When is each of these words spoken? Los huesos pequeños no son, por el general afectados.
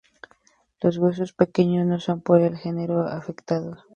Los 0.81 0.97
huesos 0.97 1.31
pequeños 1.31 1.85
no 1.85 1.99
son, 1.99 2.21
por 2.21 2.41
el 2.41 2.57
general 2.57 3.07
afectados. 3.09 3.83